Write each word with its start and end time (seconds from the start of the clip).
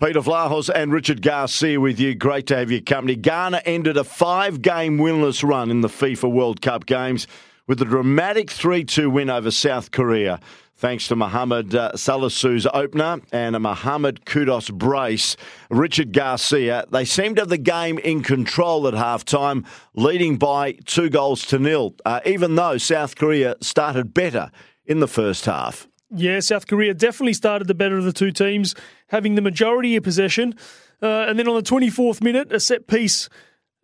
Peter 0.00 0.20
Vlahos 0.20 0.70
and 0.72 0.92
Richard 0.92 1.22
Garcia 1.22 1.80
with 1.80 1.98
you. 1.98 2.14
Great 2.14 2.46
to 2.46 2.56
have 2.56 2.70
your 2.70 2.80
company. 2.80 3.16
Ghana 3.16 3.62
ended 3.66 3.96
a 3.96 4.04
five 4.04 4.62
game 4.62 4.96
winless 4.96 5.42
run 5.42 5.72
in 5.72 5.80
the 5.80 5.88
FIFA 5.88 6.30
World 6.30 6.62
Cup 6.62 6.86
games 6.86 7.26
with 7.66 7.82
a 7.82 7.84
dramatic 7.84 8.48
3 8.48 8.84
2 8.84 9.10
win 9.10 9.28
over 9.28 9.50
South 9.50 9.90
Korea. 9.90 10.38
Thanks 10.76 11.08
to 11.08 11.16
Mohamed 11.16 11.74
uh, 11.74 11.90
Salisu's 11.96 12.64
opener 12.72 13.20
and 13.32 13.56
a 13.56 13.58
Mohamed 13.58 14.24
Kudus 14.24 14.72
brace. 14.72 15.36
Richard 15.68 16.12
Garcia, 16.12 16.84
they 16.92 17.04
seemed 17.04 17.34
to 17.34 17.42
have 17.42 17.48
the 17.48 17.58
game 17.58 17.98
in 17.98 18.22
control 18.22 18.86
at 18.86 18.94
halftime, 18.94 19.66
leading 19.94 20.36
by 20.36 20.74
two 20.84 21.10
goals 21.10 21.44
to 21.46 21.58
nil, 21.58 21.96
uh, 22.06 22.20
even 22.24 22.54
though 22.54 22.78
South 22.78 23.16
Korea 23.16 23.56
started 23.60 24.14
better 24.14 24.52
in 24.86 25.00
the 25.00 25.08
first 25.08 25.46
half. 25.46 25.88
Yeah, 26.10 26.40
South 26.40 26.66
Korea 26.66 26.94
definitely 26.94 27.34
started 27.34 27.68
the 27.68 27.74
better 27.74 27.98
of 27.98 28.04
the 28.04 28.12
two 28.12 28.32
teams, 28.32 28.74
having 29.08 29.34
the 29.34 29.42
majority 29.42 29.96
of 29.96 30.04
possession. 30.04 30.54
Uh, 31.02 31.26
and 31.28 31.38
then 31.38 31.46
on 31.48 31.54
the 31.54 31.62
24th 31.62 32.22
minute, 32.22 32.52
a 32.52 32.60
set 32.60 32.86
piece 32.86 33.28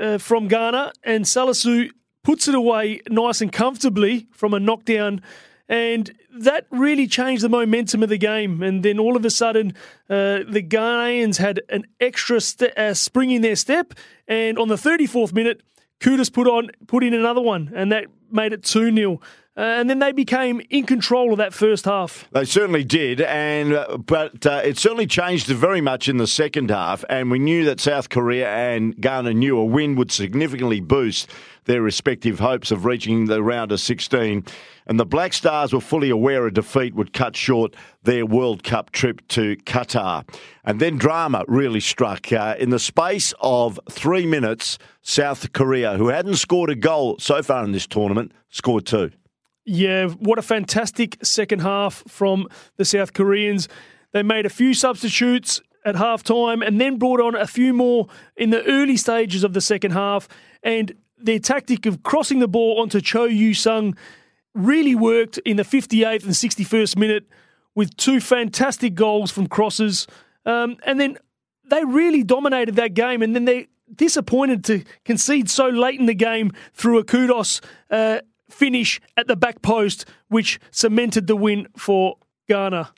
uh, 0.00 0.18
from 0.18 0.48
Ghana, 0.48 0.92
and 1.04 1.24
Salisu 1.24 1.90
puts 2.24 2.48
it 2.48 2.54
away 2.54 3.00
nice 3.08 3.40
and 3.40 3.52
comfortably 3.52 4.26
from 4.32 4.52
a 4.52 4.60
knockdown. 4.60 5.22
And 5.68 6.10
that 6.38 6.66
really 6.70 7.06
changed 7.06 7.42
the 7.42 7.48
momentum 7.48 8.02
of 8.02 8.08
the 8.08 8.18
game. 8.18 8.62
And 8.62 8.82
then 8.82 8.98
all 8.98 9.16
of 9.16 9.24
a 9.24 9.30
sudden, 9.30 9.74
uh, 10.08 10.40
the 10.48 10.62
Ghanaians 10.66 11.36
had 11.36 11.60
an 11.68 11.84
extra 12.00 12.40
st- 12.40 12.76
uh, 12.76 12.94
spring 12.94 13.30
in 13.30 13.42
their 13.42 13.56
step. 13.56 13.94
And 14.26 14.58
on 14.58 14.68
the 14.68 14.76
34th 14.76 15.32
minute, 15.32 15.62
Kudus 16.00 16.32
put 16.32 16.46
on 16.46 16.70
put 16.86 17.02
in 17.02 17.12
another 17.12 17.40
one, 17.40 17.72
and 17.74 17.90
that 17.90 18.06
made 18.30 18.52
it 18.52 18.62
2 18.62 18.94
0. 18.94 19.20
Uh, 19.58 19.62
and 19.62 19.90
then 19.90 19.98
they 19.98 20.12
became 20.12 20.62
in 20.70 20.86
control 20.86 21.32
of 21.32 21.38
that 21.38 21.52
first 21.52 21.84
half. 21.84 22.28
They 22.30 22.44
certainly 22.44 22.84
did, 22.84 23.20
and 23.20 23.72
uh, 23.72 23.98
but 23.98 24.46
uh, 24.46 24.60
it 24.64 24.78
certainly 24.78 25.08
changed 25.08 25.48
very 25.48 25.80
much 25.80 26.08
in 26.08 26.18
the 26.18 26.28
second 26.28 26.70
half. 26.70 27.04
And 27.10 27.28
we 27.28 27.40
knew 27.40 27.64
that 27.64 27.80
South 27.80 28.08
Korea 28.08 28.48
and 28.48 28.94
Ghana 29.00 29.34
knew 29.34 29.58
a 29.58 29.64
win 29.64 29.96
would 29.96 30.12
significantly 30.12 30.78
boost 30.78 31.28
their 31.64 31.82
respective 31.82 32.38
hopes 32.38 32.70
of 32.70 32.84
reaching 32.84 33.26
the 33.26 33.42
round 33.42 33.72
of 33.72 33.80
16. 33.80 34.44
And 34.86 35.00
the 35.00 35.04
Black 35.04 35.32
Stars 35.32 35.72
were 35.72 35.80
fully 35.80 36.08
aware 36.08 36.46
a 36.46 36.52
defeat 36.52 36.94
would 36.94 37.12
cut 37.12 37.36
short 37.36 37.74
their 38.04 38.24
World 38.24 38.62
Cup 38.62 38.92
trip 38.92 39.26
to 39.28 39.56
Qatar. 39.56 40.22
And 40.64 40.78
then 40.78 40.98
drama 40.98 41.44
really 41.48 41.80
struck. 41.80 42.32
Uh, 42.32 42.54
in 42.60 42.70
the 42.70 42.78
space 42.78 43.34
of 43.40 43.80
three 43.90 44.24
minutes, 44.24 44.78
South 45.02 45.52
Korea, 45.52 45.96
who 45.96 46.08
hadn't 46.08 46.36
scored 46.36 46.70
a 46.70 46.76
goal 46.76 47.16
so 47.18 47.42
far 47.42 47.64
in 47.64 47.72
this 47.72 47.88
tournament, 47.88 48.30
scored 48.50 48.86
two. 48.86 49.10
Yeah, 49.70 50.08
what 50.08 50.38
a 50.38 50.42
fantastic 50.42 51.18
second 51.22 51.60
half 51.60 52.02
from 52.08 52.48
the 52.78 52.86
South 52.86 53.12
Koreans. 53.12 53.68
They 54.12 54.22
made 54.22 54.46
a 54.46 54.48
few 54.48 54.72
substitutes 54.72 55.60
at 55.84 55.94
half 55.94 56.22
time 56.22 56.62
and 56.62 56.80
then 56.80 56.96
brought 56.96 57.20
on 57.20 57.34
a 57.34 57.46
few 57.46 57.74
more 57.74 58.06
in 58.34 58.48
the 58.48 58.64
early 58.64 58.96
stages 58.96 59.44
of 59.44 59.52
the 59.52 59.60
second 59.60 59.90
half. 59.90 60.26
And 60.62 60.94
their 61.18 61.38
tactic 61.38 61.84
of 61.84 62.02
crossing 62.02 62.38
the 62.38 62.48
ball 62.48 62.80
onto 62.80 63.02
Cho 63.02 63.28
Gue-sung 63.28 63.94
really 64.54 64.94
worked 64.94 65.36
in 65.44 65.58
the 65.58 65.64
58th 65.64 66.24
and 66.24 66.32
61st 66.32 66.96
minute 66.96 67.28
with 67.74 67.94
two 67.98 68.20
fantastic 68.20 68.94
goals 68.94 69.30
from 69.30 69.48
crosses. 69.48 70.06
Um, 70.46 70.78
and 70.86 70.98
then 70.98 71.18
they 71.68 71.84
really 71.84 72.22
dominated 72.22 72.76
that 72.76 72.94
game. 72.94 73.20
And 73.20 73.36
then 73.36 73.44
they 73.44 73.68
disappointed 73.94 74.64
to 74.64 74.82
concede 75.04 75.50
so 75.50 75.68
late 75.68 76.00
in 76.00 76.06
the 76.06 76.14
game 76.14 76.52
through 76.72 77.00
a 77.00 77.04
Kudus. 77.04 77.60
uh, 77.90 78.20
finish 78.50 79.00
at 79.16 79.26
the 79.26 79.36
back 79.36 79.62
post, 79.62 80.04
which 80.28 80.58
cemented 80.70 81.26
the 81.26 81.36
win 81.36 81.68
for 81.76 82.16
Ghana. 82.48 82.92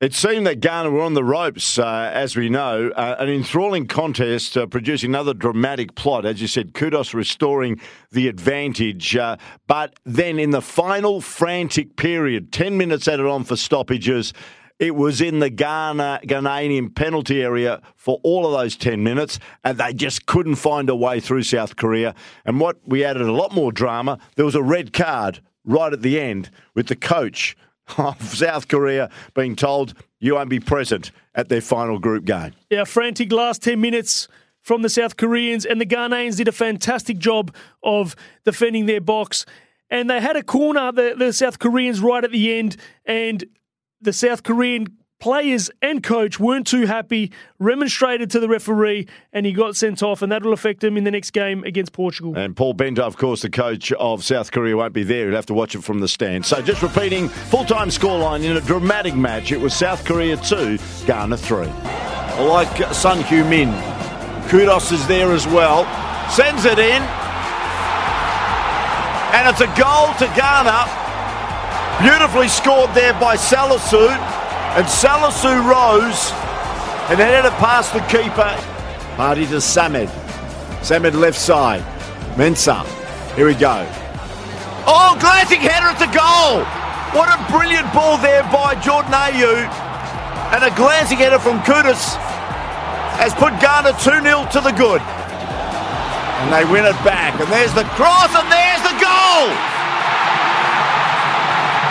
It 0.00 0.14
seemed 0.14 0.46
that 0.46 0.60
Ghana 0.60 0.90
were 0.92 1.00
on 1.00 1.14
the 1.14 1.24
ropes, 1.24 1.76
uh, 1.76 2.10
as 2.14 2.36
we 2.36 2.48
know. 2.48 2.90
Uh, 2.90 3.16
an 3.18 3.28
enthralling 3.28 3.88
contest, 3.88 4.56
uh, 4.56 4.66
producing 4.66 5.10
another 5.10 5.34
dramatic 5.34 5.96
plot. 5.96 6.24
As 6.24 6.40
you 6.40 6.46
said, 6.46 6.72
Kudus 6.72 7.14
restoring 7.14 7.80
the 8.12 8.28
advantage. 8.28 9.16
Uh, 9.16 9.38
but 9.66 9.98
then 10.04 10.38
in 10.38 10.50
the 10.52 10.62
final 10.62 11.20
frantic 11.20 11.96
period, 11.96 12.52
10 12.52 12.76
minutes 12.76 13.08
added 13.08 13.26
on 13.26 13.42
for 13.42 13.56
stoppages, 13.56 14.32
it 14.78 14.94
was 14.94 15.20
in 15.20 15.40
the 15.40 15.50
Ghana 15.50 16.20
Ghanaian 16.24 16.94
penalty 16.94 17.42
area 17.42 17.80
for 17.96 18.20
all 18.22 18.46
of 18.46 18.52
those 18.52 18.76
10 18.76 19.02
minutes, 19.02 19.38
and 19.64 19.78
they 19.78 19.92
just 19.92 20.26
couldn't 20.26 20.56
find 20.56 20.88
a 20.88 20.96
way 20.96 21.20
through 21.20 21.42
South 21.42 21.76
Korea. 21.76 22.14
And 22.44 22.60
what 22.60 22.78
we 22.86 23.04
added 23.04 23.22
a 23.22 23.32
lot 23.32 23.52
more 23.52 23.72
drama, 23.72 24.18
there 24.36 24.44
was 24.44 24.54
a 24.54 24.62
red 24.62 24.92
card 24.92 25.40
right 25.64 25.92
at 25.92 26.02
the 26.02 26.20
end 26.20 26.50
with 26.74 26.86
the 26.86 26.96
coach 26.96 27.56
of 27.98 28.20
South 28.22 28.68
Korea 28.68 29.10
being 29.34 29.56
told 29.56 29.94
you 30.20 30.34
won't 30.34 30.50
be 30.50 30.60
present 30.60 31.10
at 31.34 31.48
their 31.48 31.60
final 31.60 31.98
group 31.98 32.24
game. 32.24 32.52
Yeah, 32.70 32.84
frantic 32.84 33.32
last 33.32 33.62
10 33.62 33.80
minutes 33.80 34.28
from 34.60 34.82
the 34.82 34.88
South 34.88 35.16
Koreans, 35.16 35.64
and 35.64 35.80
the 35.80 35.86
Ghanaians 35.86 36.36
did 36.36 36.48
a 36.48 36.52
fantastic 36.52 37.18
job 37.18 37.54
of 37.82 38.14
defending 38.44 38.86
their 38.86 39.00
box. 39.00 39.46
And 39.90 40.10
they 40.10 40.20
had 40.20 40.36
a 40.36 40.42
corner, 40.42 40.92
the, 40.92 41.14
the 41.16 41.32
South 41.32 41.58
Koreans, 41.58 42.00
right 42.00 42.22
at 42.22 42.32
the 42.32 42.58
end, 42.58 42.76
and 43.06 43.44
the 44.00 44.12
South 44.12 44.42
Korean 44.42 44.86
players 45.20 45.68
and 45.82 46.02
coach 46.02 46.38
weren't 46.38 46.66
too 46.66 46.86
happy, 46.86 47.32
remonstrated 47.58 48.30
to 48.30 48.38
the 48.38 48.48
referee, 48.48 49.08
and 49.32 49.44
he 49.44 49.52
got 49.52 49.74
sent 49.74 50.00
off, 50.02 50.22
and 50.22 50.30
that'll 50.30 50.52
affect 50.52 50.84
him 50.84 50.96
in 50.96 51.02
the 51.02 51.10
next 51.10 51.32
game 51.32 51.64
against 51.64 51.92
Portugal. 51.92 52.36
And 52.36 52.56
Paulo 52.56 52.72
Bento, 52.72 53.02
of 53.02 53.16
course, 53.16 53.42
the 53.42 53.50
coach 53.50 53.90
of 53.92 54.22
South 54.22 54.52
Korea, 54.52 54.76
won't 54.76 54.92
be 54.92 55.02
there. 55.02 55.26
He'll 55.26 55.34
have 55.34 55.46
to 55.46 55.54
watch 55.54 55.74
it 55.74 55.82
from 55.82 55.98
the 55.98 56.06
stand. 56.06 56.46
So 56.46 56.62
just 56.62 56.82
repeating, 56.82 57.28
full-time 57.28 57.88
scoreline 57.88 58.44
in 58.44 58.56
a 58.56 58.60
dramatic 58.60 59.16
match. 59.16 59.50
It 59.50 59.60
was 59.60 59.74
South 59.74 60.04
Korea 60.04 60.36
2, 60.36 60.78
Ghana 61.06 61.36
3. 61.36 61.66
I 61.66 62.42
like 62.42 62.94
Son 62.94 63.18
Heung-min. 63.18 64.48
Kudos 64.48 64.92
is 64.92 65.04
there 65.08 65.32
as 65.32 65.46
well. 65.48 65.84
Sends 66.30 66.64
it 66.64 66.78
in. 66.78 67.02
And 69.34 69.48
it's 69.48 69.60
a 69.60 69.66
goal 69.66 70.14
to 70.18 70.26
Ghana. 70.36 70.97
Beautifully 72.00 72.46
scored 72.46 72.94
there 72.94 73.12
by 73.14 73.34
Salisu. 73.34 74.06
And 74.78 74.86
Salisu 74.86 75.50
rose 75.66 76.30
and 77.10 77.18
headed 77.18 77.50
it 77.50 77.56
past 77.58 77.92
the 77.92 77.98
keeper. 78.06 78.54
Partey 79.18 79.48
to 79.50 79.58
Samed. 79.58 80.08
Samed 80.86 81.14
left 81.14 81.36
side. 81.36 81.82
Mensah. 82.38 82.86
Here 83.34 83.46
we 83.46 83.54
go. 83.54 83.82
Oh, 84.86 85.18
glancing 85.18 85.58
header 85.58 85.90
at 85.90 85.98
the 85.98 86.06
goal. 86.14 86.62
What 87.18 87.26
a 87.34 87.38
brilliant 87.50 87.92
ball 87.92 88.16
there 88.18 88.44
by 88.44 88.78
Jordan 88.78 89.10
Ayew. 89.10 89.66
And 90.54 90.62
a 90.62 90.70
glancing 90.76 91.18
header 91.18 91.40
from 91.40 91.58
Kudus 91.66 92.14
has 93.18 93.34
put 93.34 93.50
Ghana 93.58 93.98
2 93.98 94.22
0 94.22 94.46
to 94.54 94.60
the 94.62 94.70
good. 94.70 95.02
And 95.02 96.54
they 96.54 96.62
win 96.70 96.86
it 96.86 96.98
back. 97.02 97.34
And 97.40 97.50
there's 97.50 97.74
the 97.74 97.82
cross, 97.98 98.30
and 98.38 98.46
there's 98.46 98.82
the 98.86 98.94
goal. 99.02 99.77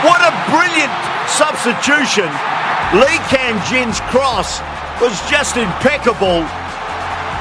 What 0.08 0.24
a 0.24 0.32
brilliant 0.48 0.96
substitution. 1.28 2.32
Lee 2.96 3.20
Kang-in's 3.28 4.00
cross 4.08 4.64
was 5.04 5.12
just 5.30 5.58
impeccable. 5.58 6.48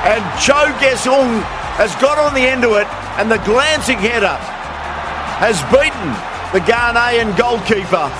And 0.02 0.22
Cho 0.42 0.66
Gue-sung 0.82 1.40
has 1.78 1.94
got 2.02 2.18
on 2.18 2.34
the 2.34 2.42
end 2.42 2.64
of 2.64 2.72
it, 2.72 2.86
and 3.22 3.30
the 3.30 3.38
glancing 3.46 3.98
header 3.98 4.36
has 5.38 5.62
beaten 5.70 6.10
the 6.50 6.60
Ghanaian 6.66 7.36
goalkeeper 7.38 8.10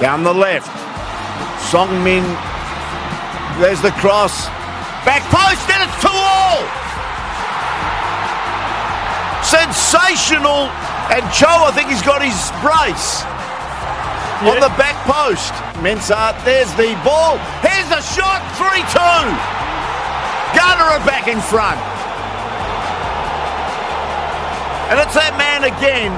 down 0.00 0.24
the 0.24 0.32
left. 0.32 0.72
Song 1.68 1.92
Min, 2.02 2.24
there's 3.60 3.80
the 3.82 3.92
cross. 4.00 4.48
Back 5.04 5.20
post, 5.28 5.68
and 5.68 5.84
it's 5.84 5.98
2 6.00 6.08
all. 6.08 6.64
Sensational. 9.44 10.72
And 11.12 11.22
Cho, 11.34 11.48
I 11.48 11.72
think 11.74 11.90
he's 11.90 12.00
got 12.00 12.22
his 12.22 12.38
brace 12.62 13.24
on 14.48 14.60
the 14.60 14.74
back 14.74 14.98
post. 15.06 15.52
Mensah, 15.82 16.34
there's 16.44 16.70
the 16.74 16.98
ball. 17.04 17.38
Here's 17.62 17.88
the 17.88 18.02
shot, 18.02 18.42
3 18.58 18.82
2. 18.90 18.98
Ghana 20.58 20.82
are 20.82 21.04
back 21.06 21.28
in 21.28 21.40
front. 21.40 21.78
And 24.90 25.00
it's 25.00 25.14
that 25.14 25.38
man 25.38 25.64
again, 25.64 26.12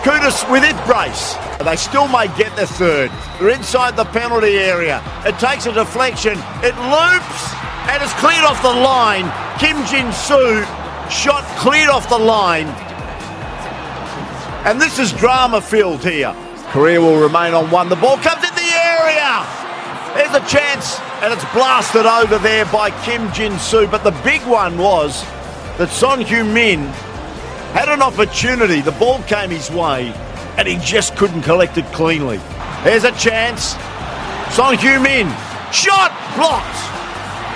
Kudus 0.00 0.48
with 0.50 0.64
his 0.64 0.78
brace. 0.86 1.36
They 1.62 1.76
still 1.76 2.08
may 2.08 2.28
get 2.38 2.54
the 2.56 2.66
third. 2.66 3.10
They're 3.38 3.50
inside 3.50 3.96
the 3.96 4.04
penalty 4.04 4.56
area. 4.56 5.02
It 5.26 5.38
takes 5.38 5.66
a 5.66 5.72
deflection. 5.72 6.38
It 6.62 6.76
loops. 6.78 7.42
and 7.90 8.02
it's 8.02 8.12
cleared 8.14 8.44
off 8.44 8.62
the 8.62 8.72
line. 8.72 9.26
Kim 9.58 9.76
Jin 9.86 10.12
Soo 10.12 10.62
shot 11.10 11.44
cleared 11.58 11.88
off 11.88 12.08
the 12.08 12.18
line. 12.18 12.66
And 14.64 14.80
this 14.80 14.98
is 14.98 15.12
drama 15.12 15.60
filled 15.60 16.02
here. 16.04 16.34
Korea 16.70 17.00
will 17.00 17.20
remain 17.20 17.54
on 17.54 17.70
one. 17.70 17.88
The 17.88 17.96
ball 17.96 18.16
comes 18.18 18.44
in 18.44 18.54
the 18.54 18.70
area. 18.74 19.46
There's 20.14 20.34
a 20.34 20.46
chance, 20.48 20.98
and 21.22 21.32
it's 21.32 21.44
blasted 21.52 22.06
over 22.06 22.38
there 22.38 22.64
by 22.66 22.90
Kim 23.04 23.32
Jin 23.32 23.58
Soo. 23.58 23.86
But 23.86 24.02
the 24.02 24.10
big 24.24 24.42
one 24.46 24.78
was 24.78 25.22
that 25.78 25.90
Son 25.90 26.20
Heung 26.20 26.52
Min 26.52 26.80
had 27.72 27.88
an 27.88 28.02
opportunity. 28.02 28.80
The 28.80 28.92
ball 28.92 29.22
came 29.24 29.50
his 29.50 29.70
way, 29.70 30.12
and 30.56 30.66
he 30.66 30.76
just 30.78 31.16
couldn't 31.16 31.42
collect 31.42 31.76
it 31.78 31.84
cleanly. 31.92 32.38
There's 32.82 33.04
a 33.04 33.12
chance. 33.12 33.76
Son 34.54 34.76
Heung 34.76 35.02
Min 35.02 35.28
shot 35.72 36.12
blocked. 36.34 36.80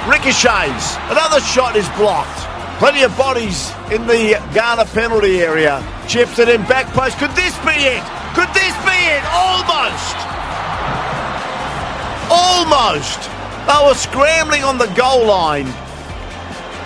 Ricochets. 0.09 0.97
Another 1.11 1.41
shot 1.41 1.77
is 1.77 1.89
blocked. 1.91 2.39
Plenty 2.79 3.03
of 3.03 3.17
bodies 3.19 3.73
in 3.93 4.07
the 4.07 4.41
Ghana 4.55 4.87
penalty 4.87 5.41
area. 5.41 5.83
Chips 6.09 6.39
it 6.39 6.49
in 6.49 6.63
back 6.63 6.87
post. 6.95 7.19
Could 7.19 7.31
this 7.33 7.57
be 7.59 7.73
it? 7.73 8.20
Could 8.35 8.49
this 8.55 8.75
be 8.87 8.99
it? 9.11 9.25
Almost. 9.35 10.17
Almost. 12.31 13.31
They 13.67 13.87
were 13.87 13.95
scrambling 13.95 14.65
on 14.65 14.79
the 14.79 14.87
goal 14.95 15.27
line. 15.27 15.67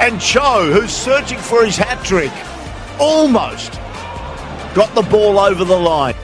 And 0.01 0.21
Cho, 0.21 0.73
who's 0.73 0.93
searching 0.93 1.39
for 1.39 1.65
his 1.65 1.77
hat 1.77 2.05
trick, 2.05 2.33
almost 2.99 3.73
got 4.75 4.93
the 4.95 5.03
ball 5.03 5.39
over 5.39 5.65
the 5.65 5.79
line. 5.79 6.17